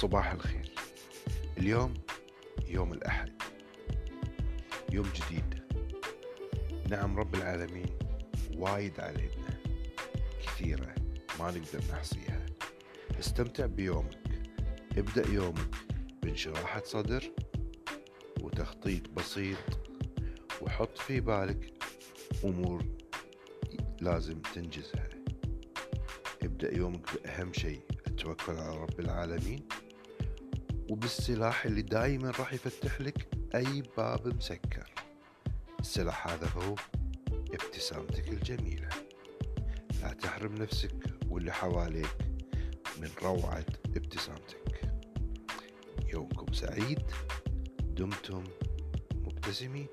[0.00, 0.72] صباح الخير.
[1.58, 1.94] اليوم
[2.68, 3.42] يوم الأحد.
[4.92, 5.62] يوم جديد.
[6.90, 7.98] نعم رب العالمين
[8.56, 9.60] وايد علينا.
[10.42, 10.94] كثيرة.
[11.40, 12.46] ما نقدر نحصيها.
[13.18, 14.18] استمتع بيومك.
[14.98, 15.74] ابدأ يومك
[16.22, 17.32] بانشراحة صدر
[18.40, 19.58] وتخطيط بسيط
[20.62, 21.72] وحط في بالك
[22.44, 22.84] أمور
[24.00, 25.08] لازم تنجزها.
[26.42, 27.80] ابدأ يومك بأهم شيء.
[28.06, 29.68] التوكل على رب العالمين.
[30.90, 34.90] وبالسلاح اللي دايما راح يفتح لك أي باب مسكر.
[35.80, 36.74] السلاح هذا هو
[37.30, 38.88] ابتسامتك الجميلة.
[40.02, 40.94] لا تحرم نفسك
[41.28, 42.16] واللي حواليك
[43.00, 44.92] من روعة ابتسامتك.
[46.12, 47.02] يومكم سعيد.
[47.80, 48.44] دمتم
[49.14, 49.86] مبتسمين.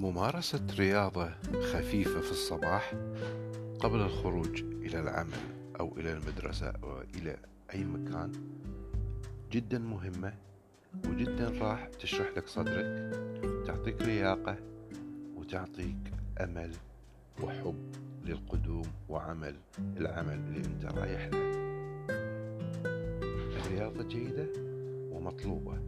[0.00, 1.30] ممارسة رياضة
[1.72, 2.94] خفيفة في الصباح
[3.80, 5.40] قبل الخروج إلى العمل
[5.80, 7.36] أو إلى المدرسة أو إلى
[7.74, 8.32] أي مكان
[9.52, 10.34] جدا مهمة
[11.06, 13.12] وجدا راح تشرح لك صدرك
[13.66, 14.56] تعطيك لياقة
[15.36, 16.70] وتعطيك أمل
[17.42, 17.92] وحب
[18.24, 19.54] للقدوم وعمل
[19.96, 21.50] العمل اللي أنت رايح له.
[23.56, 24.48] الرياضة جيدة
[25.12, 25.78] ومطلوبة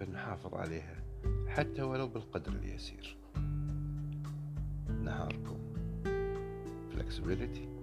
[0.00, 1.02] فنحافظ عليها
[1.48, 2.52] حتى ولو بالقدر.
[2.82, 3.16] اليسير
[5.04, 5.58] نهاركم
[6.92, 7.81] flexibility.